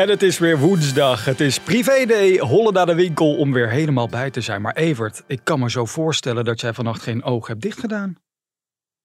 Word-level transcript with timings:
En 0.00 0.08
het 0.08 0.22
is 0.22 0.38
weer 0.38 0.58
woensdag. 0.58 1.24
Het 1.24 1.40
is 1.40 1.58
privéday. 1.58 2.38
Hollen 2.38 2.72
naar 2.72 2.86
de 2.86 2.94
winkel 2.94 3.36
om 3.36 3.52
weer 3.52 3.68
helemaal 3.70 4.08
bij 4.08 4.30
te 4.30 4.40
zijn. 4.40 4.62
Maar 4.62 4.74
Evert, 4.74 5.22
ik 5.26 5.40
kan 5.44 5.60
me 5.60 5.70
zo 5.70 5.84
voorstellen 5.84 6.44
dat 6.44 6.60
jij 6.60 6.72
vannacht 6.72 7.02
geen 7.02 7.22
oog 7.22 7.46
hebt 7.46 7.60
dichtgedaan. 7.60 8.16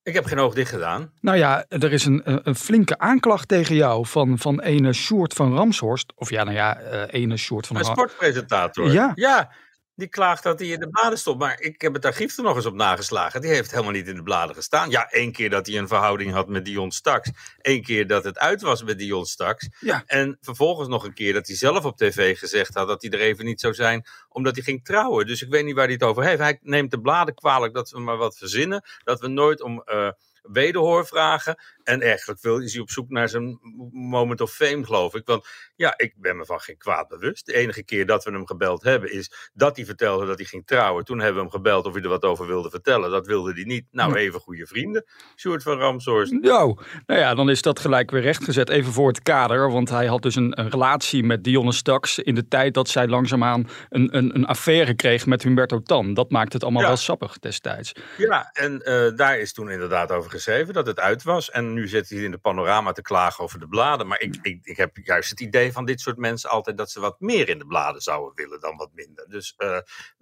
Ik 0.03 0.13
heb 0.13 0.25
geen 0.25 0.39
oog 0.39 0.53
dicht 0.53 0.70
gedaan. 0.70 1.11
Nou 1.21 1.37
ja, 1.37 1.65
er 1.67 1.93
is 1.93 2.05
een, 2.05 2.21
een, 2.47 2.55
flinke 2.55 2.97
aanklacht 2.97 3.47
tegen 3.47 3.75
jou 3.75 4.05
van, 4.05 4.37
van 4.37 4.61
ene 4.61 4.93
Sjoerd 4.93 5.34
van 5.34 5.55
Ramshorst. 5.55 6.13
Of 6.15 6.29
ja, 6.29 6.43
nou 6.43 6.55
ja, 6.55 6.77
eh, 6.79 7.21
ene 7.21 7.37
Sjoerd 7.37 7.67
van 7.67 7.75
Een 7.75 7.85
sportpresentator. 7.85 8.91
Ja. 8.91 9.12
ja. 9.15 9.51
Die 9.95 10.08
klaagt 10.08 10.44
dat 10.44 10.59
hij 10.59 10.67
in 10.67 10.80
de 10.80 10.90
bladen 10.90 11.17
stond. 11.17 11.40
Maar 11.40 11.59
ik 11.59 11.81
heb 11.81 11.94
het 11.94 12.05
archief 12.05 12.38
er 12.38 12.44
nog 12.44 12.55
eens 12.55 12.66
op 12.66 12.73
nageslagen. 12.73 13.41
Die 13.41 13.52
heeft 13.52 13.72
helemaal 13.72 13.91
niet 13.91 14.08
in 14.08 14.16
de 14.16 14.23
bladen 14.23 14.55
gestaan. 14.55 14.90
Ja, 14.90 15.09
één 15.09 15.31
keer 15.31 15.49
dat 15.49 15.68
hij 15.68 15.77
een 15.77 15.88
verhouding 15.88 16.31
had 16.31 16.48
met 16.48 16.66
Dion 16.66 16.91
Staks. 16.91 17.31
Eén 17.62 17.84
keer 17.84 18.08
dat 18.08 18.23
het 18.23 18.40
uit 18.40 18.62
was 18.62 18.84
met 18.84 18.98
Dion 18.98 19.26
Staks. 19.26 19.70
Ja. 19.80 20.04
En 20.05 20.38
vervolgens 20.41 20.88
nog 20.88 21.04
een 21.04 21.13
keer 21.13 21.34
dat 21.34 21.48
hij 21.48 21.55
zelf 21.55 21.85
op 21.85 21.98
tv 21.98 22.40
gezegd 22.40 22.73
had 22.73 22.88
dat 22.88 23.02
hij 23.02 23.12
er 23.12 23.20
even 23.20 23.45
niet 23.45 23.59
zou 23.59 23.73
zijn. 23.73 24.05
Omdat 24.30 24.55
hij 24.55 24.63
ging 24.63 24.85
trouwen. 24.85 25.26
Dus 25.26 25.41
ik 25.41 25.49
weet 25.49 25.66
niet 25.66 25.76
waar 25.76 25.84
hij 25.84 25.94
het 25.94 26.04
over 26.04 26.23
heeft. 26.23 26.40
Hij 26.40 26.59
neemt 26.62 26.91
de 26.91 27.02
bladen 27.02 27.35
kwalijk 27.35 27.73
dat 27.73 27.90
we 27.90 27.99
maar 27.99 28.18
wat 28.18 28.37
verzinnen. 28.37 28.84
Dat 29.04 29.20
we 29.20 29.27
nooit 29.27 29.62
om 29.62 29.82
eh, 29.82 30.09
wederhoor 30.41 31.07
vragen. 31.07 31.57
En 31.85 32.01
eigenlijk 32.01 32.41
wil, 32.41 32.59
is 32.61 32.73
hij 32.73 32.81
op 32.81 32.89
zoek 32.91 33.09
naar 33.09 33.29
zijn 33.29 33.59
moment 33.91 34.41
of 34.41 34.51
fame, 34.53 34.85
geloof 34.85 35.15
ik. 35.15 35.25
Want 35.25 35.47
ja, 35.75 35.93
ik 35.97 36.13
ben 36.17 36.37
me 36.37 36.45
van 36.45 36.59
geen 36.59 36.77
kwaad 36.77 37.07
bewust. 37.07 37.45
De 37.45 37.53
enige 37.53 37.83
keer 37.83 38.05
dat 38.05 38.23
we 38.23 38.31
hem 38.31 38.45
gebeld 38.47 38.83
hebben 38.83 39.11
is 39.13 39.51
dat 39.53 39.75
hij 39.75 39.85
vertelde 39.85 40.25
dat 40.25 40.37
hij 40.37 40.45
ging 40.45 40.65
trouwen. 40.65 41.05
Toen 41.05 41.17
hebben 41.17 41.35
we 41.35 41.41
hem 41.41 41.51
gebeld 41.51 41.85
of 41.85 41.93
hij 41.93 42.01
er 42.03 42.09
wat 42.09 42.23
over 42.23 42.47
wilde 42.47 42.69
vertellen. 42.69 43.11
Dat 43.11 43.27
wilde 43.27 43.53
hij 43.53 43.63
niet. 43.63 43.85
Nou, 43.91 44.15
even 44.15 44.39
goede 44.39 44.65
vrienden. 44.67 45.05
Sjoerd 45.35 45.63
van 45.63 45.77
Ramshorst. 45.77 46.31
Nou, 46.31 46.77
nou 47.05 47.19
ja, 47.19 47.35
dan 47.35 47.49
is 47.49 47.61
dat 47.61 47.79
gelijk 47.79 48.11
weer 48.11 48.21
rechtgezet. 48.21 48.69
Even 48.69 48.91
voor 48.93 49.07
het 49.07 49.21
kader, 49.21 49.71
want 49.71 49.89
hij 49.89 50.05
had 50.05 50.21
dus 50.21 50.35
een, 50.35 50.59
een 50.59 50.69
relatie 50.69 51.23
met 51.23 51.43
Dionne 51.43 51.71
Staks 51.73 52.19
in 52.19 52.35
de 52.35 52.47
tijd 52.47 52.73
dat 52.73 52.89
zij 52.89 53.07
langzaamaan 53.07 53.67
een, 53.89 54.17
een, 54.17 54.35
een 54.35 54.45
affaire 54.45 54.93
kreeg 54.95 55.25
met 55.25 55.43
Humberto 55.43 55.81
Tan. 55.81 56.13
Dat 56.13 56.31
maakte 56.31 56.53
het 56.55 56.63
allemaal 56.63 56.81
Ja. 56.81 56.87
wel 56.87 56.97
sappig 56.97 57.39
destijds. 57.39 57.91
Ja, 58.17 58.49
en 58.53 58.81
eh, 58.81 59.15
daar 59.15 59.39
is 59.39 59.53
toen 59.53 59.69
inderdaad 59.69 60.11
over 60.11 60.31
geschreven 60.31 60.73
dat 60.73 60.87
het 60.87 60.99
uit 60.99 61.23
was. 61.23 61.51
En 61.51 61.73
nu 61.76 61.87
zit 61.87 62.09
hij 62.09 62.20
in 62.20 62.31
de 62.31 62.37
panorama 62.37 62.91
te 62.91 63.01
klagen 63.01 63.43
over 63.43 63.59
de 63.59 63.68
bladen. 63.68 64.07
Maar 64.07 64.19
ik, 64.19 64.35
ik, 64.41 64.59
ik 64.63 64.78
heb 64.78 64.97
juist 64.97 65.29
het 65.29 65.40
idee 65.40 65.72
van 65.72 65.85
dit 65.85 66.01
soort 66.01 66.18
mensen 66.18 66.50
altijd 66.50 66.78
dat 66.78 66.91
ze 66.91 67.00
wat 67.00 67.19
meer 67.19 67.50
in 67.50 67.57
de 67.57 67.66
bladen 67.66 68.01
zouden 68.01 68.35
willen 68.35 68.59
dan 68.59 68.78
wat 68.78 68.90
minder. 68.94 69.29
Dus 69.29 69.53
eh, 69.57 69.78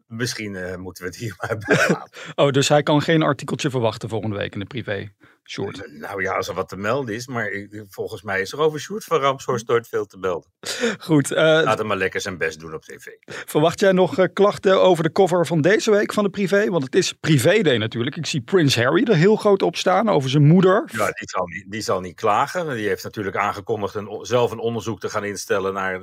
misschien 0.08 0.56
eh, 0.56 0.76
moeten 0.76 1.04
we 1.04 1.09
het 1.09 1.20
hier 1.20 1.36
maar 1.42 1.58
bij 1.58 1.78
laten. 1.90 2.09
Oh, 2.36 2.50
dus 2.50 2.70
hij 2.70 2.84
kan 2.84 3.02
geen 3.02 3.22
artikeltje 3.22 3.70
verwachten 3.70 4.09
volgende 4.09 4.38
week 4.38 4.54
in 4.54 4.59
de 4.59 4.66
privé. 4.66 5.12
Short. 5.46 5.92
nou 6.00 6.22
ja, 6.22 6.36
als 6.36 6.48
er 6.48 6.54
wat 6.54 6.70
te 6.70 6.78
melden 6.78 7.16
is. 7.16 7.28
Maar 7.28 7.50
ik- 7.52 7.84
volgens 7.90 8.22
mij 8.22 8.42
is 8.42 8.52
er 8.52 8.59
over 8.59 8.80
Sjoerd 8.80 9.04
van 9.04 9.20
Ramshorst 9.20 9.68
nooit 9.68 9.88
veel 9.88 10.06
te 10.06 10.18
melden. 10.18 10.52
Goed, 11.00 11.31
eh, 11.31 11.36
Laat 11.44 11.78
hem 11.78 11.88
maar 11.88 11.98
lekker 11.98 12.22
zijn 12.22 12.38
best 12.38 12.59
doen 12.59 12.74
op 12.74 12.81
tv. 12.84 13.06
verwacht 13.26 13.80
jij 13.80 13.92
nog 13.92 14.18
eh, 14.18 14.26
klachten 14.34 14.81
over 14.81 15.04
de 15.04 15.12
cover 15.12 15.46
van 15.48 15.62
deze 15.62 15.92
week 15.92 16.14
van 16.14 16.24
de 16.24 16.30
privé? 16.30 16.70
Want 16.70 16.84
het 16.84 16.96
is 16.96 17.14
privé 17.14 17.62
day 17.62 17.78
natuurlijk. 17.78 18.16
Ik 18.16 18.26
zie 18.26 18.42
Prins 18.42 18.76
Harry 18.76 19.04
er 19.04 19.16
heel 19.16 19.36
groot 19.36 19.62
op 19.62 19.76
staan 19.76 20.09
over 20.09 20.30
zijn 20.30 20.44
moeder. 20.48 20.90
Ja, 20.92 21.06
die 21.06 21.30
zal 21.30 21.46
niet, 21.48 21.66
die 21.72 21.81
zal 21.81 22.00
niet 22.00 22.16
klagen. 22.16 22.75
Die 22.75 22.88
heeft 22.88 23.03
natuurlijk 23.03 23.35
aangekondigd 23.38 23.96
een, 23.96 24.20
zelf 24.22 24.52
een 24.52 24.59
onderzoek 24.59 25.00
te 25.00 25.09
gaan 25.09 25.24
instellen 25.25 25.74
naar 25.74 26.02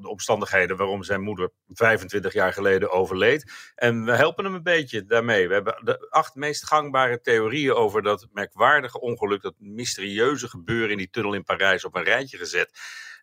de 0.00 0.08
omstandigheden 0.08 0.76
waarom 0.76 1.02
zijn 1.02 1.20
moeder 1.20 1.50
25 1.68 2.32
jaar 2.32 2.52
geleden 2.52 2.90
overleed. 2.90 3.52
En 3.74 4.04
we 4.04 4.12
helpen 4.12 4.44
hem 4.44 4.54
een 4.54 4.62
beetje 4.62 5.04
daarmee. 5.04 5.48
We 5.48 5.54
hebben 5.54 5.80
de 5.84 6.10
acht 6.10 6.34
meest 6.34 6.66
gangbare 6.66 7.20
theorieën 7.20 7.74
over 7.74 8.02
dat 8.02 8.28
merkwaardige 8.32 9.00
ongeluk, 9.00 9.42
dat 9.42 9.54
mysterieuze 9.58 10.48
gebeuren 10.48 10.90
in 10.90 10.96
die 10.96 11.10
tunnel 11.10 11.34
in 11.34 11.44
Parijs 11.44 11.84
op 11.84 11.94
een 11.94 12.04
rijtje 12.04 12.38
gezet. 12.38 12.70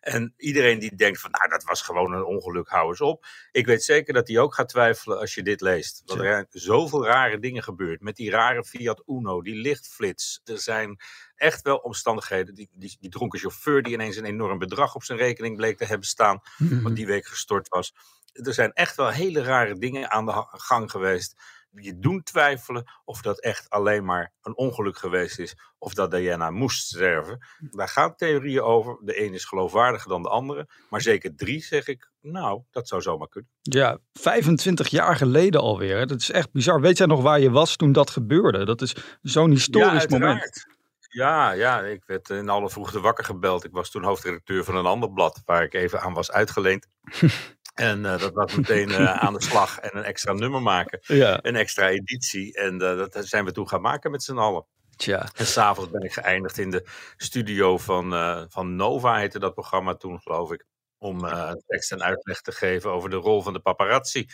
En 0.00 0.34
iedereen 0.36 0.78
die 0.78 0.94
denkt 0.94 1.20
van, 1.20 1.30
nou, 1.30 1.48
dat 1.48 1.64
was 1.64 1.82
gewoon 1.82 2.12
een 2.12 2.24
ongeluk, 2.24 2.68
hou 2.68 2.88
eens 2.88 3.00
op. 3.00 3.26
Ik 3.52 3.66
weet 3.66 3.84
zeker 3.84 4.14
dat 4.14 4.28
hij 4.28 4.38
ook 4.38 4.54
gaat 4.54 4.68
twijfelen 4.68 5.18
als 5.18 5.34
je 5.34 5.42
dit 5.42 5.60
leest. 5.60 6.02
Want 6.04 6.20
er 6.20 6.26
zijn 6.26 6.46
zoveel 6.50 7.04
rare 7.04 7.38
dingen 7.38 7.62
gebeurd. 7.62 8.00
Met 8.00 8.16
die 8.16 8.30
rare 8.30 8.64
Fiat 8.64 9.02
Uno, 9.06 9.42
die 9.42 9.54
lichtflits. 9.54 10.40
Er 10.44 10.58
zijn 10.58 11.00
echt 11.36 11.62
wel 11.62 11.76
omstandigheden. 11.76 12.54
Die, 12.54 12.70
die, 12.72 12.96
die 13.00 13.10
dronken 13.10 13.38
chauffeur 13.38 13.82
die 13.82 13.92
ineens 13.92 14.16
een 14.16 14.24
enorm 14.24 14.58
bedrag 14.58 14.94
op 14.94 15.04
zijn 15.04 15.18
rekening 15.18 15.56
bleek 15.56 15.76
te 15.76 15.84
hebben 15.84 16.06
staan. 16.06 16.40
Wat 16.82 16.96
die 16.96 17.06
week 17.06 17.26
gestort 17.26 17.68
was. 17.68 17.94
Er 18.32 18.54
zijn 18.54 18.72
echt 18.72 18.96
wel 18.96 19.08
hele 19.08 19.42
rare 19.42 19.78
dingen 19.78 20.10
aan 20.10 20.26
de 20.26 20.32
gang 20.50 20.90
geweest. 20.90 21.34
Je 21.72 21.98
doen 21.98 22.22
twijfelen 22.22 22.84
of 23.04 23.22
dat 23.22 23.40
echt 23.40 23.70
alleen 23.70 24.04
maar 24.04 24.32
een 24.42 24.56
ongeluk 24.56 24.98
geweest 24.98 25.38
is. 25.38 25.54
Of 25.78 25.94
dat 25.94 26.10
Diana 26.10 26.50
moest 26.50 26.86
sterven. 26.86 27.46
Daar 27.70 27.88
gaan 27.88 28.14
theorieën 28.16 28.62
over. 28.62 28.98
De 29.04 29.24
een 29.24 29.34
is 29.34 29.44
geloofwaardiger 29.44 30.08
dan 30.08 30.22
de 30.22 30.28
andere. 30.28 30.68
Maar 30.90 31.00
zeker 31.00 31.36
drie 31.36 31.62
zeg 31.62 31.86
ik, 31.86 32.10
nou, 32.20 32.62
dat 32.70 32.88
zou 32.88 33.02
zomaar 33.02 33.28
kunnen. 33.28 33.50
Ja, 33.62 33.98
25 34.12 34.88
jaar 34.88 35.16
geleden 35.16 35.60
alweer. 35.60 35.98
hè. 35.98 36.06
Dat 36.06 36.20
is 36.20 36.30
echt 36.30 36.52
bizar. 36.52 36.80
Weet 36.80 36.98
jij 36.98 37.06
nog 37.06 37.22
waar 37.22 37.40
je 37.40 37.50
was 37.50 37.76
toen 37.76 37.92
dat 37.92 38.10
gebeurde? 38.10 38.64
Dat 38.64 38.80
is 38.80 38.96
zo'n 39.22 39.50
historisch 39.50 40.06
moment. 40.06 40.40
uiteraard. 40.40 40.78
Ja, 41.12 41.52
ja, 41.52 41.80
ik 41.80 42.04
werd 42.06 42.30
in 42.30 42.48
alle 42.48 42.70
vroegte 42.70 43.00
wakker 43.00 43.24
gebeld. 43.24 43.64
Ik 43.64 43.72
was 43.72 43.90
toen 43.90 44.04
hoofdredacteur 44.04 44.64
van 44.64 44.76
een 44.76 44.86
ander 44.86 45.12
blad 45.12 45.42
waar 45.44 45.62
ik 45.62 45.74
even 45.74 46.00
aan 46.00 46.14
was 46.14 46.30
uitgeleend. 46.32 46.86
en 47.74 48.06
eh, 48.06 48.18
dat 48.18 48.32
was 48.32 48.54
meteen 48.54 48.88
eh, 48.94 49.16
aan 49.16 49.32
de 49.32 49.42
slag 49.42 49.78
en 49.78 49.98
een 49.98 50.04
extra 50.04 50.32
nummer 50.32 50.62
maken. 50.62 51.00
Ja, 51.02 51.38
Een 51.42 51.56
extra 51.56 51.88
editie. 51.88 52.54
En 52.54 52.72
eh, 52.82 52.96
dat 52.96 53.16
zijn 53.20 53.44
we 53.44 53.52
toen 53.52 53.68
gaan 53.68 53.80
maken 53.80 54.10
met 54.10 54.22
z'n 54.22 54.38
allen. 54.38 54.66
tja. 54.96 55.28
En 55.34 55.46
s'avonds 55.46 55.90
ben 55.90 56.02
ik 56.02 56.12
geëindigd 56.12 56.58
in 56.58 56.70
de 56.70 56.86
studio 57.16 57.78
van, 57.78 58.10
van 58.50 58.76
Nova, 58.76 59.16
heette 59.16 59.38
dat 59.38 59.54
programma 59.54 59.94
toen, 59.94 60.20
geloof 60.20 60.52
ik. 60.52 60.64
Om 61.02 61.24
eh, 61.24 61.52
tekst 61.66 61.92
en 61.92 62.02
uitleg 62.02 62.40
te 62.40 62.52
geven 62.52 62.90
over 62.90 63.10
de 63.10 63.16
rol 63.16 63.42
van 63.42 63.52
de 63.52 63.60
paparazzi. 63.60 64.26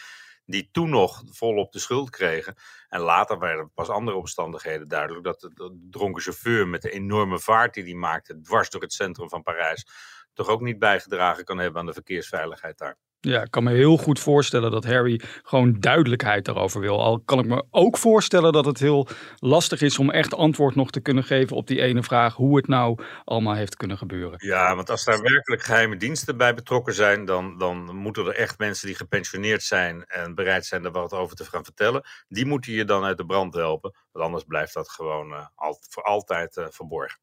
Die 0.44 0.68
toen 0.72 0.91
nog 0.91 1.22
volop 1.30 1.72
de 1.72 1.78
schuld 1.78 2.10
kregen. 2.10 2.54
En 2.88 3.00
later 3.00 3.38
werden 3.38 3.70
pas 3.74 3.88
andere 3.88 4.16
omstandigheden 4.16 4.88
duidelijk. 4.88 5.24
Dat 5.24 5.41
de, 5.41 5.48
de 5.54 5.86
dronken 5.91 6.22
chauffeur 6.22 6.68
met 6.68 6.82
de 6.82 6.91
enorme 6.91 7.38
vaart 7.38 7.74
die 7.74 7.84
hij 7.84 7.94
maakte. 7.94 8.41
dwars 8.41 8.70
door 8.70 8.80
het 8.80 8.92
centrum 8.92 9.28
van 9.28 9.42
Parijs. 9.42 9.86
toch 10.32 10.48
ook 10.48 10.60
niet 10.60 10.78
bijgedragen 10.78 11.44
kan 11.44 11.58
hebben 11.58 11.80
aan 11.80 11.86
de 11.86 11.92
verkeersveiligheid 11.92 12.78
daar. 12.78 12.97
Ja, 13.26 13.42
ik 13.42 13.50
kan 13.50 13.64
me 13.64 13.72
heel 13.72 13.97
goed 13.97 14.20
voorstellen 14.20 14.70
dat 14.70 14.84
Harry 14.84 15.20
gewoon 15.42 15.76
duidelijkheid 15.81 16.44
daarover 16.44 16.81
wil. 16.81 17.03
Al 17.03 17.20
kan 17.25 17.38
ik 17.38 17.47
me 17.47 17.64
ook 17.70 17.98
voorstellen 17.98 18.53
dat 18.53 18.64
het 18.64 18.78
heel 18.78 19.09
lastig 19.38 19.81
is 19.81 19.98
om 19.98 20.10
echt 20.10 20.34
antwoord 20.34 20.75
nog 20.75 20.91
te 20.91 21.00
kunnen 21.00 21.25
geven 21.25 21.56
op 21.56 21.66
die 21.66 21.81
ene 21.81 22.03
vraag 22.03 22.34
hoe 22.34 22.56
het 22.56 22.69
nou 22.69 22.98
allemaal 23.25 23.54
heeft 23.54 23.76
kunnen 23.76 23.98
gebeuren. 23.98 24.47
Ja, 24.47 24.76
want 24.76 24.91
als 24.91 25.04
daar 25.04 25.20
werkelijk 25.20 25.62
geheime 25.62 25.97
diensten 25.97 26.36
bij 26.36 26.54
betrokken 26.54 26.94
zijn, 26.94 27.25
dan, 27.25 27.59
dan 27.59 27.97
moeten 27.97 28.26
er 28.26 28.34
echt 28.34 28.59
mensen 28.59 28.86
die 28.86 28.97
gepensioneerd 28.97 29.62
zijn 29.62 30.04
en 30.04 30.34
bereid 30.34 30.66
zijn 30.66 30.84
er 30.84 30.92
wat 30.92 31.12
over 31.12 31.36
te 31.36 31.44
gaan 31.44 31.65
vertellen, 31.65 32.03
die 32.28 32.47
moeten 32.47 32.72
je 32.72 32.84
dan 32.84 33.04
uit 33.04 33.16
de 33.16 33.26
brand 33.26 33.54
helpen. 33.54 33.94
Want 34.12 34.25
anders 34.25 34.44
blijft 34.44 34.75
dat 34.75 34.88
gewoon 34.88 35.32
eh, 35.32 35.47
al, 35.54 35.78
voor 35.88 36.03
altijd 36.03 36.56
eh, 36.56 36.65
verborgen. 36.70 37.20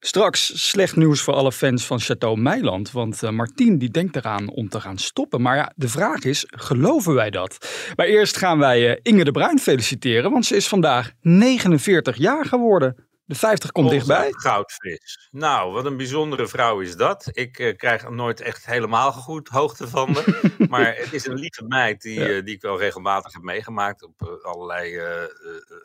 Straks 0.00 0.68
slecht 0.68 0.96
nieuws 0.96 1.20
voor 1.20 1.34
alle 1.34 1.52
fans 1.52 1.86
van 1.86 2.00
Chateau 2.00 2.40
Meiland, 2.40 2.90
want 2.90 3.22
eh, 3.22 3.30
Martien 3.30 3.78
die 3.78 3.90
denkt 3.90 4.16
eraan 4.16 4.48
om 4.48 4.68
te 4.68 4.80
gaan 4.80 4.98
stoppen. 4.98 5.41
Maar 5.42 5.56
ja, 5.56 5.72
de 5.76 5.88
vraag 5.88 6.22
is, 6.24 6.44
geloven 6.48 7.14
wij 7.14 7.30
dat? 7.30 7.68
Maar 7.96 8.06
eerst 8.06 8.36
gaan 8.36 8.58
wij 8.58 8.90
eh, 8.90 8.98
Inge 9.02 9.24
de 9.24 9.30
Bruin 9.30 9.58
feliciteren, 9.58 10.30
want 10.30 10.46
ze 10.46 10.56
is 10.56 10.68
vandaag 10.68 11.10
49 11.20 12.16
jaar 12.16 12.44
geworden. 12.44 13.06
De 13.24 13.34
50 13.38 13.72
komt 13.72 13.90
dichtbij. 13.90 14.28
Goudvis. 14.32 15.28
Nou, 15.30 15.72
wat 15.72 15.84
een 15.84 15.96
bijzondere 15.96 16.48
vrouw 16.48 16.80
is 16.80 16.96
dat. 16.96 17.28
Ik 17.32 17.58
eh, 17.58 17.76
krijg 17.76 18.08
nooit 18.10 18.40
echt 18.40 18.66
helemaal 18.66 19.12
goed 19.12 19.48
hoogte 19.48 19.88
van 19.88 20.10
me. 20.10 20.40
maar 20.68 20.96
het 20.96 21.12
is 21.12 21.26
een 21.26 21.38
lieve 21.38 21.64
meid 21.68 22.00
die, 22.02 22.20
Ja. 22.20 22.26
eh, 22.26 22.44
die 22.44 22.54
ik 22.54 22.62
wel 22.62 22.78
regelmatig 22.78 23.32
heb 23.32 23.42
meegemaakt 23.42 24.02
op 24.02 24.38
allerlei 24.42 25.00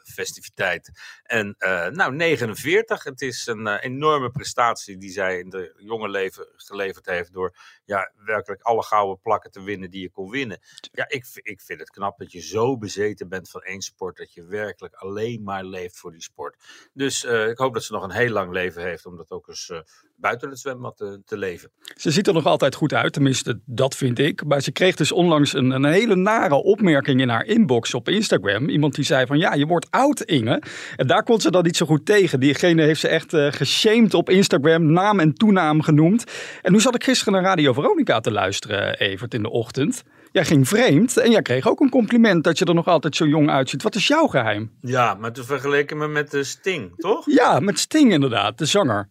festiviteiten. 0.04 0.94
En 1.24 1.56
nou, 1.92 2.16
49. 2.16 3.04
Het 3.04 3.22
is 3.22 3.48
een 3.48 3.68
enorme 3.68 4.30
prestatie 4.32 4.98
die 4.98 5.12
zij 5.12 5.40
in 5.40 5.50
de 5.50 5.74
jonge 5.78 6.10
leven 6.10 6.48
geleverd 6.56 7.06
heeft 7.06 7.34
door 7.34 7.56
ja, 7.88 8.12
werkelijk 8.26 8.62
alle 8.62 8.84
gouden 8.84 9.22
plakken 9.22 9.52
te 9.52 9.62
winnen 9.62 9.90
die 9.90 10.02
je 10.02 10.10
kon 10.10 10.30
winnen. 10.30 10.60
Ja, 10.92 11.10
ik, 11.10 11.26
ik 11.34 11.62
vind 11.62 11.80
het 11.80 11.90
knap 11.90 12.18
dat 12.18 12.32
je 12.32 12.42
zo 12.42 12.78
bezeten 12.78 13.30
bent 13.30 13.50
van 13.50 13.62
één 13.62 13.82
sport 13.82 14.18
dat 14.18 14.34
je 14.34 14.44
werkelijk 14.44 14.96
alleen 14.96 15.44
maar 15.44 15.64
leeft 15.64 15.98
voor 15.98 16.12
die 16.12 16.22
sport. 16.22 16.56
Dus 16.94 17.24
eh, 17.24 17.48
ik 17.48 17.58
hoop 17.58 17.74
dat 17.74 17.84
ze 17.84 17.94
nog 17.94 18.04
een 18.04 18.12
heel 18.12 18.32
lang 18.32 18.52
leven 18.52 18.82
heeft 18.82 19.06
om 19.06 19.18
dat 19.18 19.32
ook 19.32 19.48
eens 19.48 19.70
eh, 19.70 19.80
buiten 20.18 20.50
het 20.50 20.60
zwembad 20.60 20.98
te, 20.98 21.22
te, 21.26 21.38
leven. 21.38 21.72
Ze 21.96 22.12
ziet 22.12 22.28
er 22.28 22.34
nog 22.34 22.46
altijd 22.46 22.76
goed 22.76 22.94
uit, 22.94 23.14
tenminste 23.14 23.60
dat 23.66 23.96
vind 23.96 24.20
ik. 24.20 24.46
Maar 24.46 24.62
ze 24.62 24.72
kreeg 24.72 24.96
dus 24.96 25.12
onlangs 25.12 25.54
een, 25.54 25.72
een 25.72 25.86
hele 25.86 26.16
nare 26.16 26.56
opmerking 26.56 27.22
in 27.22 27.30
haar 27.30 27.46
inbox 27.46 27.94
op 27.94 28.10
Instagram. 28.10 28.70
Iemand 28.70 28.96
die 28.96 29.06
zei 29.06 29.26
van 29.26 29.38
ja, 29.38 29.54
je 29.54 29.66
wordt 29.66 29.88
oud 29.90 30.22
Inge. 30.22 30.62
En 30.96 31.08
daar 31.08 31.24
kon 31.24 31.42
ze 31.42 31.52
dan 31.52 31.64
niet 31.64 31.78
zo 31.78 31.86
goed 31.86 32.06
tegen. 32.06 32.40
Diegene 32.40 32.82
heeft 32.84 33.00
ze 33.00 33.08
echt 33.08 33.34
uh, 33.34 33.52
geshamed 33.52 34.14
op 34.14 34.30
Instagram, 34.30 34.92
naam 34.92 35.20
en 35.20 35.34
toenaam 35.34 35.82
genoemd. 35.82 36.24
En 36.62 36.72
nu 36.72 36.80
zat 36.80 36.96
ik 36.96 37.04
gisteren 37.04 37.34
naar 37.34 37.44
Radio 37.44 37.74
Veronica 37.74 38.20
te 38.20 38.32
luisteren, 38.32 39.00
Evert, 39.00 39.34
in 39.34 39.42
de 39.42 39.50
ochtend. 39.50 40.04
Jij 40.32 40.46
ging 40.46 40.68
vreemd 40.68 41.18
en 41.18 41.32
jij 41.32 41.42
kreeg 41.42 41.68
ook 41.68 41.80
een 41.80 41.90
compliment 41.90 42.44
dat 42.44 42.58
je 42.58 42.66
er 42.66 42.74
nog 42.74 42.88
altijd 42.88 43.16
zo 43.16 43.26
jong 43.26 43.50
uitziet. 43.50 43.84
Wat 43.84 43.96
is 43.96 44.08
jouw 44.08 44.28
geheim? 44.28 44.72
Ja, 44.82 45.14
maar 45.14 45.32
toen 45.32 45.46
vergeleken 45.46 45.98
me 45.98 46.08
met 46.08 46.32
de 46.32 46.44
Sting, 46.44 46.94
toch? 46.96 47.26
Ja, 47.26 47.60
met 47.60 47.80
Sting 47.80 48.12
inderdaad, 48.12 48.58
de 48.58 48.66
zanger. 48.66 49.10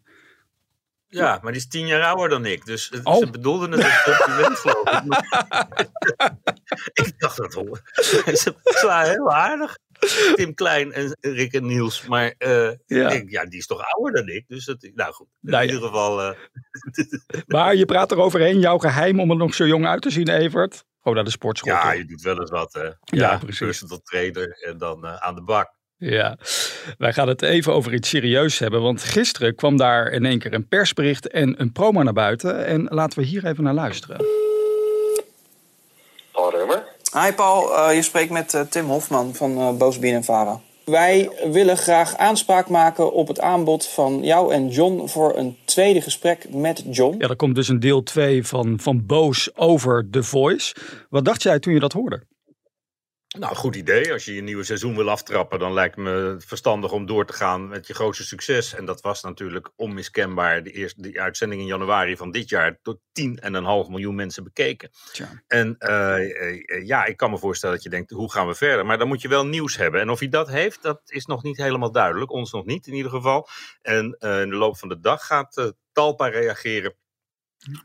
Ja, 1.09 1.39
maar 1.43 1.53
die 1.53 1.61
is 1.61 1.69
tien 1.69 1.87
jaar 1.87 2.03
ouder 2.03 2.29
dan 2.29 2.47
ik. 2.47 2.65
Dus 2.65 2.93
oh. 3.03 3.17
ze 3.17 3.31
bedoelden 3.31 3.73
het 3.73 3.85
als 3.85 4.03
compliment, 4.03 4.59
geloof 4.59 4.91
ik. 4.91 5.05
ik 7.07 7.15
dacht 7.19 7.37
dat 7.37 7.55
hoor. 7.55 7.81
Ze 8.43 8.55
waren 8.87 9.11
heel 9.11 9.33
aardig. 9.33 9.79
Tim 10.35 10.55
Klein 10.55 10.93
en 10.93 11.17
Rick 11.21 11.53
en 11.53 11.67
Niels. 11.67 12.07
Maar 12.07 12.35
uh, 12.39 12.71
ja. 12.87 13.11
Ik, 13.11 13.31
ja, 13.31 13.45
die 13.45 13.59
is 13.59 13.67
toch 13.67 13.83
ouder 13.83 14.25
dan 14.25 14.35
ik. 14.35 14.45
Dus 14.49 14.65
dat, 14.65 14.89
nou 14.95 15.13
goed, 15.13 15.27
in 15.43 15.51
nou, 15.51 15.65
ieder 15.65 15.81
geval. 15.81 16.23
Uh... 16.23 16.37
maar 17.47 17.75
je 17.75 17.85
praat 17.85 18.11
er 18.11 18.19
overheen. 18.19 18.59
Jouw 18.59 18.79
geheim 18.79 19.21
om 19.21 19.31
er 19.31 19.37
nog 19.37 19.55
zo 19.55 19.67
jong 19.67 19.87
uit 19.87 20.03
te 20.03 20.11
zien, 20.11 20.29
Evert? 20.29 20.85
Gewoon 20.99 21.15
naar 21.15 21.25
de 21.25 21.31
sportschool. 21.31 21.73
Ja, 21.73 21.93
je 21.93 22.05
doet 22.05 22.23
wel 22.23 22.41
eens 22.41 22.51
wat. 22.51 22.73
Hè. 22.73 22.85
Ja, 22.85 22.95
ja 23.05 23.39
precies. 23.39 23.59
Personal 23.59 24.01
trainer 24.03 24.59
en 24.61 24.79
dan 24.79 25.05
uh, 25.05 25.17
aan 25.17 25.35
de 25.35 25.43
bak. 25.43 25.76
Ja, 25.99 26.39
wij 26.99 27.13
gaan 27.13 27.29
het 27.29 27.43
even 27.43 27.73
over 27.73 27.95
iets 27.95 28.09
serieus 28.09 28.59
hebben. 28.59 28.83
Want 28.83 29.03
gisteren 29.03 29.55
kwam 29.55 29.77
daar 29.77 30.09
in 30.09 30.25
één 30.25 30.39
keer 30.39 30.55
een 30.55 30.69
persbericht 30.69 31.29
en 31.29 31.61
een 31.61 31.73
promo 31.73 32.03
naar 32.03 32.13
buiten. 32.13 32.67
En 32.67 32.87
laten 32.91 33.19
we 33.19 33.25
hier 33.25 33.47
even 33.47 33.65
naar 33.65 33.75
luisteren. 33.75 34.25
Paul 36.33 36.51
Reumer. 36.51 36.83
Hi 37.13 37.33
Paul, 37.33 37.71
uh, 37.73 37.95
je 37.95 38.03
spreekt 38.03 38.31
met 38.31 38.55
uh, 38.55 38.61
Tim 38.61 38.87
Hofman 38.87 39.35
van 39.35 39.59
uh, 39.59 39.73
Boos 39.73 39.99
en 39.99 40.25
Vara. 40.25 40.61
Wij 40.85 41.31
willen 41.53 41.77
graag 41.77 42.17
aanspraak 42.17 42.69
maken 42.69 43.13
op 43.13 43.29
het 43.29 43.41
aanbod 43.41 43.87
van 43.87 44.23
jou 44.23 44.53
en 44.53 44.69
John 44.69 45.07
voor 45.07 45.37
een 45.37 45.57
tweede 45.65 46.01
gesprek 46.01 46.47
met 46.51 46.85
John. 46.91 47.17
Ja, 47.19 47.29
er 47.29 47.37
komt 47.37 47.55
dus 47.55 47.69
een 47.69 47.81
deel 47.81 48.03
2 48.03 48.47
van, 48.47 48.79
van 48.81 49.07
Boos 49.07 49.57
over 49.57 50.09
The 50.11 50.23
Voice. 50.23 50.75
Wat 51.11 51.25
dacht 51.25 51.43
jij 51.43 51.59
toen 51.59 51.75
je 51.75 51.81
dat 51.81 51.93
hoorde? 51.93 52.23
Nou, 53.39 53.55
goed 53.55 53.77
idee. 53.77 54.13
Als 54.13 54.25
je 54.25 54.35
je 54.35 54.43
nieuwe 54.43 54.65
seizoen 54.65 54.97
wil 54.97 55.11
aftrappen, 55.11 55.59
dan 55.59 55.73
lijkt 55.73 55.97
me 55.97 56.37
verstandig 56.39 56.93
om 56.93 57.07
door 57.07 57.27
te 57.27 57.33
gaan 57.33 57.69
met 57.69 57.87
je 57.87 57.95
grootste 57.95 58.25
succes. 58.25 58.75
En 58.75 58.85
dat 58.85 59.01
was 59.01 59.23
natuurlijk 59.23 59.71
onmiskenbaar 59.77 60.63
de 60.63 60.71
eerste 60.71 61.03
die 61.03 61.21
uitzending 61.21 61.61
in 61.61 61.67
januari 61.67 62.17
van 62.17 62.31
dit 62.31 62.49
jaar 62.49 62.79
door 62.83 62.99
10,5 63.21 63.89
miljoen 63.89 64.15
mensen 64.15 64.45
bekeken. 64.45 64.91
Tja. 65.13 65.43
En 65.47 65.77
uh, 65.79 66.87
ja, 66.87 67.05
ik 67.05 67.17
kan 67.17 67.31
me 67.31 67.39
voorstellen 67.39 67.75
dat 67.75 67.85
je 67.85 67.91
denkt, 67.91 68.11
hoe 68.11 68.33
gaan 68.33 68.47
we 68.47 68.55
verder? 68.55 68.87
Maar 68.87 68.99
dan 68.99 69.09
moet 69.09 69.23
je 69.23 69.29
wel 69.29 69.47
nieuws 69.47 69.77
hebben. 69.77 70.01
En 70.01 70.11
of 70.11 70.19
hij 70.19 70.29
dat 70.29 70.49
heeft, 70.49 70.83
dat 70.83 71.01
is 71.05 71.27
nog 71.27 71.43
niet 71.43 71.57
helemaal 71.57 71.93
duidelijk. 71.93 72.31
Ons 72.33 72.53
nog 72.53 72.65
niet 72.65 72.87
in 72.87 72.95
ieder 72.95 73.11
geval. 73.11 73.49
En 73.83 74.17
uh, 74.21 74.41
in 74.41 74.51
de 74.51 74.57
loop 74.57 74.79
van 74.79 74.89
de 74.89 75.01
dag 75.01 75.27
gaat 75.27 75.75
Talpa 75.93 76.29
reageren 76.29 76.95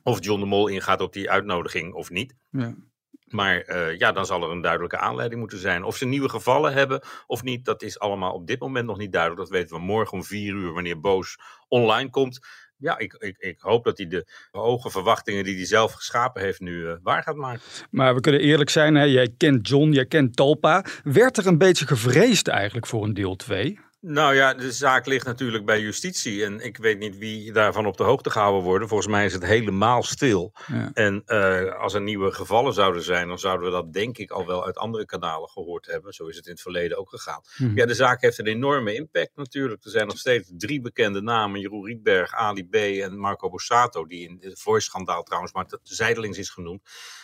of 0.03 0.23
John 0.23 0.39
de 0.39 0.45
Mol 0.45 0.67
ingaat 0.67 1.01
op 1.01 1.13
die 1.13 1.29
uitnodiging 1.29 1.93
of 1.93 2.09
niet. 2.09 2.35
Ja. 2.49 2.75
Maar 3.31 3.69
uh, 3.69 3.97
ja, 3.97 4.11
dan 4.11 4.25
zal 4.25 4.43
er 4.43 4.49
een 4.49 4.61
duidelijke 4.61 4.97
aanleiding 4.97 5.39
moeten 5.39 5.59
zijn. 5.59 5.83
Of 5.83 5.97
ze 5.97 6.05
nieuwe 6.05 6.29
gevallen 6.29 6.73
hebben 6.73 7.01
of 7.27 7.43
niet, 7.43 7.65
dat 7.65 7.81
is 7.81 7.99
allemaal 7.99 8.33
op 8.33 8.47
dit 8.47 8.59
moment 8.59 8.85
nog 8.85 8.97
niet 8.97 9.11
duidelijk. 9.11 9.41
Dat 9.41 9.49
weten 9.49 9.75
we 9.75 9.81
morgen 9.81 10.13
om 10.13 10.23
vier 10.23 10.53
uur, 10.53 10.73
wanneer 10.73 10.99
Boos 10.99 11.37
online 11.67 12.09
komt. 12.09 12.39
Ja, 12.77 12.97
ik, 12.97 13.13
ik, 13.13 13.37
ik 13.37 13.59
hoop 13.59 13.83
dat 13.83 13.97
hij 13.97 14.07
de 14.07 14.27
hoge 14.51 14.89
verwachtingen 14.89 15.43
die 15.43 15.55
hij 15.55 15.65
zelf 15.65 15.91
geschapen 15.91 16.41
heeft 16.41 16.59
nu 16.59 16.73
uh, 16.73 16.93
waar 17.03 17.23
gaat 17.23 17.35
maken. 17.35 17.61
Maar 17.89 18.15
we 18.15 18.21
kunnen 18.21 18.41
eerlijk 18.41 18.69
zijn, 18.69 18.95
hè? 18.95 19.03
jij 19.03 19.33
kent 19.37 19.67
John, 19.67 19.91
jij 19.91 20.05
kent 20.05 20.35
Talpa. 20.35 20.85
Werd 21.03 21.37
er 21.37 21.47
een 21.47 21.57
beetje 21.57 21.87
gevreesd 21.87 22.47
eigenlijk 22.47 22.87
voor 22.87 23.03
een 23.03 23.13
deel 23.13 23.35
2? 23.35 23.79
Nou 24.01 24.35
ja, 24.35 24.53
de 24.53 24.71
zaak 24.71 25.05
ligt 25.05 25.25
natuurlijk 25.25 25.65
bij 25.65 25.81
justitie. 25.81 26.45
En 26.45 26.59
ik 26.59 26.77
weet 26.77 26.99
niet 26.99 27.17
wie 27.17 27.51
daarvan 27.51 27.85
op 27.85 27.97
de 27.97 28.03
hoogte 28.03 28.29
gehouden 28.29 28.63
worden. 28.63 28.87
Volgens 28.87 29.09
mij 29.09 29.25
is 29.25 29.33
het 29.33 29.45
helemaal 29.45 30.03
stil. 30.03 30.53
Ja. 30.67 30.91
En 30.93 31.23
uh, 31.25 31.75
als 31.79 31.93
er 31.93 32.01
nieuwe 32.01 32.31
gevallen 32.31 32.73
zouden 32.73 33.03
zijn, 33.03 33.27
dan 33.27 33.39
zouden 33.39 33.65
we 33.65 33.71
dat 33.71 33.93
denk 33.93 34.17
ik 34.17 34.31
al 34.31 34.45
wel 34.45 34.65
uit 34.65 34.77
andere 34.77 35.05
kanalen 35.05 35.49
gehoord 35.49 35.85
hebben. 35.85 36.13
Zo 36.13 36.27
is 36.27 36.35
het 36.35 36.45
in 36.45 36.51
het 36.51 36.61
verleden 36.61 36.97
ook 36.97 37.09
gegaan. 37.09 37.41
Hm. 37.55 37.77
Ja, 37.77 37.85
de 37.85 37.93
zaak 37.93 38.21
heeft 38.21 38.39
een 38.39 38.47
enorme 38.47 38.93
impact 38.93 39.35
natuurlijk. 39.35 39.83
Er 39.83 39.91
zijn 39.91 40.07
nog 40.07 40.17
steeds 40.17 40.51
drie 40.57 40.81
bekende 40.81 41.21
namen: 41.21 41.59
Jeroen 41.59 41.85
Rietberg, 41.85 42.33
Ali 42.33 42.67
B. 42.69 42.75
en 42.75 43.17
Marco 43.17 43.49
Borsato. 43.49 44.05
Die 44.05 44.23
in 44.23 44.37
het 44.41 44.61
Voice-schandaal 44.61 45.23
trouwens 45.23 45.53
maar 45.53 45.65
zijdelings 45.83 46.37
is 46.37 46.49
genoemd. 46.49 46.81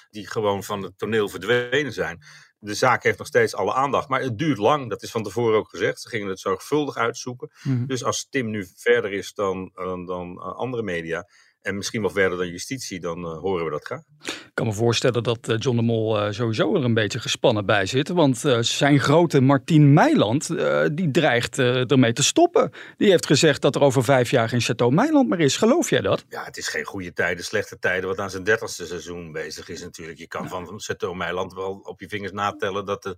Die 0.10 0.28
gewoon 0.28 0.64
van 0.64 0.84
het 0.84 0.98
toneel 0.98 1.30
verdwenen 1.30 1.94
zijn 1.94 2.22
de 2.60 2.74
zaak 2.74 3.04
heeft 3.04 3.18
nog 3.18 3.28
steeds 3.28 3.56
alle 3.56 3.74
aandacht. 3.74 4.10
Maar 4.10 4.22
het 4.22 4.38
duurt 4.38 4.58
lang, 4.58 4.90
dat 4.90 5.04
is 5.04 5.12
van 5.12 5.24
tevoren 5.24 5.58
ook 5.58 5.70
gezegd. 5.70 6.02
Ze 6.02 6.10
gingen 6.10 6.28
het 6.28 6.40
zorgvuldig 6.40 6.96
uitzoeken. 6.96 7.52
Mhm. 7.64 7.86
Dus 7.86 8.04
als 8.04 8.28
Tim 8.30 8.50
nu 8.50 8.68
verder 8.76 9.12
is 9.12 9.34
dan, 9.34 9.72
dan, 9.74 10.06
dan 10.06 10.38
eh, 10.38 10.56
andere 10.56 10.84
media, 10.84 11.28
en 11.68 11.76
misschien 11.76 12.02
wel 12.02 12.10
verder 12.10 12.38
dan 12.38 12.48
justitie, 12.48 13.00
dan 13.00 13.20
uh, 13.20 13.40
horen 13.40 13.66
we 13.66 13.72
dat 13.72 13.86
graag. 13.86 14.02
Ik 14.24 14.52
kan 14.54 14.66
me 14.66 14.74
voorstellen 14.74 15.24
dat 15.24 15.50
uh, 15.50 15.56
John 15.60 15.78
de 15.78 15.84
Mol 15.84 16.18
uh, 16.18 16.32
sowieso 16.32 16.76
er 16.76 16.84
een 16.84 16.94
beetje 16.94 17.20
gespannen 17.20 17.66
bij 17.66 17.86
zit. 17.86 18.10
Want 18.10 18.44
zijn 18.60 19.00
grote 19.00 19.42
Martien 19.42 19.94
Meiland, 19.94 20.48
die 20.92 21.12
dreigt 21.12 21.58
ermee 21.58 22.14
te 22.14 22.24
stoppen. 22.24 22.72
Die 22.98 23.10
heeft 23.10 23.26
gezegd 23.26 23.62
dat 23.62 23.76
er 23.76 23.82
over 23.82 24.04
vijf 24.04 24.32
jaar 24.32 24.50
geen 24.50 24.62
Chateau 24.62 24.94
Meiland 24.94 25.30
meer 25.30 25.40
is. 25.40 25.58
Geloof 25.58 25.90
jij 25.90 26.02
dat? 26.02 26.26
Ja, 26.30 26.44
het 26.44 26.58
is 26.58 26.68
geen 26.68 26.86
goede 26.86 27.14
tijden, 27.14 27.44
slechte 27.44 27.80
tijden. 27.80 28.10
Wat 28.10 28.20
aan 28.20 28.30
zijn 28.30 28.44
dertigste 28.44 28.86
seizoen 28.86 29.32
bezig 29.32 29.70
is 29.70 29.82
natuurlijk. 29.82 30.18
Je 30.18 30.28
kan 30.28 30.44
ja. 30.44 30.50
van 30.50 30.80
Chateau 30.80 31.16
Meiland 31.16 31.54
wel 31.54 31.80
op 31.84 32.00
je 32.00 32.10
vingers 32.10 32.32
natellen 32.32 32.86
dat 32.86 33.04
de 33.04 33.18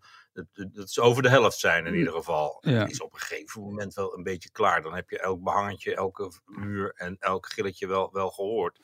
dat 0.53 0.87
is 0.87 0.99
over 0.99 1.23
de 1.23 1.29
helft 1.29 1.59
zijn 1.59 1.85
in 1.85 1.91
mm. 1.91 1.97
ieder 1.97 2.13
geval. 2.13 2.57
Ja. 2.61 2.87
is 2.87 3.01
op 3.01 3.13
een 3.13 3.19
gegeven 3.19 3.61
moment 3.61 3.93
wel 3.93 4.17
een 4.17 4.23
beetje 4.23 4.51
klaar. 4.51 4.81
Dan 4.81 4.95
heb 4.95 5.09
je 5.09 5.19
elk 5.19 5.43
behangetje, 5.43 5.95
elke 5.95 6.31
muur 6.45 6.93
en 6.95 7.17
elk 7.19 7.45
gilletje 7.51 7.87
wel, 7.87 8.09
wel 8.11 8.29
gehoord. 8.29 8.79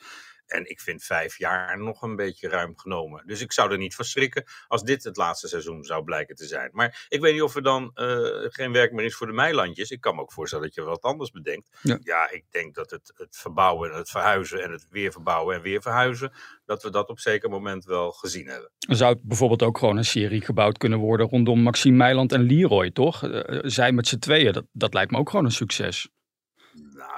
En 0.46 0.70
ik 0.70 0.80
vind 0.80 1.04
vijf 1.04 1.38
jaar 1.38 1.78
nog 1.78 2.02
een 2.02 2.16
beetje 2.16 2.48
ruim 2.48 2.78
genomen. 2.78 3.26
Dus 3.26 3.40
ik 3.40 3.52
zou 3.52 3.72
er 3.72 3.78
niet 3.78 3.94
van 3.94 4.04
schrikken 4.04 4.44
als 4.68 4.82
dit 4.82 5.04
het 5.04 5.16
laatste 5.16 5.48
seizoen 5.48 5.84
zou 5.84 6.04
blijken 6.04 6.34
te 6.34 6.46
zijn. 6.46 6.70
Maar 6.72 7.06
ik 7.08 7.20
weet 7.20 7.32
niet 7.32 7.42
of 7.42 7.54
er 7.54 7.62
dan 7.62 7.90
uh, 7.94 8.18
geen 8.48 8.72
werk 8.72 8.92
meer 8.92 9.04
is 9.04 9.16
voor 9.16 9.26
de 9.26 9.32
meilandjes. 9.32 9.90
Ik 9.90 10.00
kan 10.00 10.14
me 10.14 10.20
ook 10.20 10.32
voorstellen 10.32 10.64
dat 10.64 10.74
je 10.74 10.82
wat 10.82 11.02
anders 11.02 11.30
bedenkt. 11.30 11.78
Ja, 11.82 11.98
ja 12.02 12.30
ik 12.30 12.44
denk 12.50 12.74
dat 12.74 12.90
het, 12.90 13.12
het 13.16 13.36
verbouwen 13.36 13.90
en 13.90 13.96
het 13.96 14.10
verhuizen 14.10 14.62
en 14.62 14.70
het 14.70 14.86
weer 14.90 15.12
verbouwen 15.12 15.54
en 15.54 15.62
weer 15.62 15.82
verhuizen, 15.82 16.32
dat 16.64 16.82
we 16.82 16.90
dat 16.90 17.08
op 17.08 17.20
zeker 17.20 17.50
moment 17.50 17.84
wel 17.84 18.10
gezien 18.10 18.46
hebben. 18.46 18.70
Zou 18.78 19.12
het 19.12 19.22
bijvoorbeeld 19.22 19.62
ook 19.62 19.78
gewoon 19.78 19.96
een 19.96 20.04
serie 20.04 20.40
gebouwd 20.40 20.78
kunnen 20.78 20.98
worden 20.98 21.28
rondom 21.28 21.60
Maxime 21.62 21.96
Meiland 21.96 22.32
en 22.32 22.42
Leroy, 22.42 22.90
toch? 22.90 23.22
Uh, 23.22 23.40
zij 23.62 23.92
met 23.92 24.08
z'n 24.08 24.18
tweeën, 24.18 24.52
dat, 24.52 24.64
dat 24.72 24.94
lijkt 24.94 25.10
me 25.10 25.18
ook 25.18 25.30
gewoon 25.30 25.44
een 25.44 25.50
succes. 25.50 26.08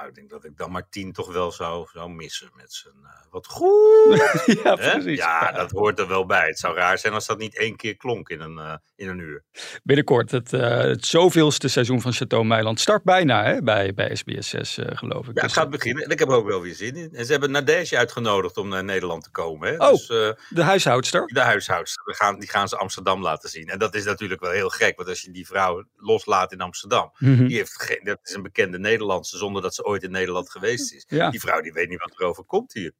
Ik 0.09 0.15
denk 0.15 0.29
dat 0.29 0.43
ik 0.43 0.57
dan 0.57 0.71
Martien 0.71 1.11
toch 1.11 1.33
wel 1.33 1.51
zou, 1.51 1.87
zou 1.93 2.09
missen 2.09 2.49
met 2.55 2.73
zijn 2.73 2.93
uh, 3.03 3.09
wat 3.31 3.47
goed. 3.47 4.33
ja, 4.63 4.75
precies. 4.75 5.17
Ja, 5.17 5.51
dat 5.51 5.71
hoort 5.71 5.99
er 5.99 6.07
wel 6.07 6.25
bij. 6.25 6.47
Het 6.47 6.59
zou 6.59 6.75
raar 6.75 6.97
zijn 6.97 7.13
als 7.13 7.25
dat 7.25 7.37
niet 7.37 7.57
één 7.57 7.75
keer 7.75 7.97
klonk 7.97 8.29
in 8.29 8.41
een, 8.41 8.57
uh, 8.57 8.73
in 8.95 9.07
een 9.07 9.19
uur. 9.19 9.43
Binnenkort, 9.83 10.31
het, 10.31 10.53
uh, 10.53 10.77
het 10.77 11.05
zoveelste 11.05 11.67
seizoen 11.67 12.01
van 12.01 12.13
Chateau 12.13 12.45
Meiland 12.45 12.79
start 12.79 13.03
bijna 13.03 13.43
hè, 13.43 13.61
bij, 13.61 13.93
bij 13.93 14.15
SBS 14.15 14.49
6, 14.49 14.77
geloof 14.83 15.19
ik. 15.19 15.25
Ja, 15.25 15.31
het 15.33 15.41
dus, 15.41 15.53
gaat 15.53 15.69
beginnen. 15.69 16.03
En 16.03 16.09
ik 16.09 16.19
heb 16.19 16.29
er 16.29 16.35
ook 16.35 16.47
wel 16.47 16.61
weer 16.61 16.75
zin 16.75 16.95
in. 16.95 17.13
En 17.13 17.25
ze 17.25 17.31
hebben 17.31 17.51
Nadege 17.51 17.97
uitgenodigd 17.97 18.57
om 18.57 18.67
naar 18.67 18.83
Nederland 18.83 19.23
te 19.23 19.31
komen. 19.31 19.69
Hè. 19.69 19.87
Oh, 19.87 19.91
dus, 19.91 20.07
de 20.49 20.63
huishoudster? 20.63 21.25
De 21.25 21.39
huishoudster. 21.39 22.03
We 22.05 22.13
gaan, 22.13 22.39
die 22.39 22.49
gaan 22.49 22.67
ze 22.67 22.77
Amsterdam 22.77 23.21
laten 23.21 23.49
zien. 23.49 23.67
En 23.67 23.79
dat 23.79 23.95
is 23.95 24.05
natuurlijk 24.05 24.41
wel 24.41 24.51
heel 24.51 24.69
gek. 24.69 24.95
Want 24.95 25.09
als 25.09 25.21
je 25.21 25.31
die 25.31 25.47
vrouw 25.47 25.83
loslaat 25.95 26.51
in 26.51 26.61
Amsterdam. 26.61 27.11
Mm 27.17 27.35
-hmm. 27.35 27.47
die 27.47 27.57
heeft 27.57 27.81
geen, 27.81 27.99
dat 28.03 28.19
is 28.23 28.33
een 28.33 28.41
bekende 28.41 28.79
Nederlandse 28.79 29.37
zonder 29.37 29.61
dat 29.61 29.75
ze 29.75 29.85
ooit 29.85 29.98
in 30.03 30.11
Nederland 30.11 30.51
geweest 30.51 30.93
is. 30.93 31.05
Ja. 31.07 31.29
Die 31.29 31.39
vrouw 31.39 31.61
die 31.61 31.71
weet 31.71 31.89
niet 31.89 31.99
wat 31.99 32.11
er 32.15 32.25
over 32.25 32.43
komt 32.43 32.73
hier. 32.73 32.91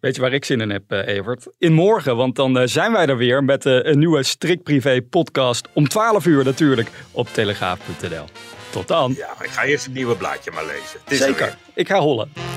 Weet 0.00 0.14
je 0.14 0.20
waar 0.20 0.32
ik 0.32 0.44
zin 0.44 0.60
in 0.60 0.70
heb, 0.70 0.92
uh, 0.92 1.06
Evert? 1.06 1.46
In 1.58 1.72
morgen, 1.72 2.16
want 2.16 2.36
dan 2.36 2.58
uh, 2.58 2.62
zijn 2.66 2.92
wij 2.92 3.06
er 3.06 3.16
weer 3.16 3.44
met 3.44 3.66
uh, 3.66 3.78
een 3.82 3.98
nieuwe 3.98 4.22
Strikt 4.22 4.62
Privé 4.62 5.02
podcast. 5.02 5.68
Om 5.72 5.88
12 5.88 6.26
uur 6.26 6.44
natuurlijk 6.44 6.88
op 7.12 7.28
telegraaf.nl. 7.28 8.24
Tot 8.70 8.88
dan. 8.88 9.14
Ja, 9.16 9.42
ik 9.42 9.50
ga 9.50 9.64
eerst 9.64 9.84
het 9.84 9.94
nieuwe 9.94 10.16
blaadje 10.16 10.50
maar 10.50 10.66
lezen. 10.66 11.26
Zeker, 11.26 11.58
ik 11.74 11.88
ga 11.88 11.98
hollen. 12.00 12.47